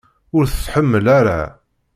[0.35, 1.41] Ur t-tḥemmel ara.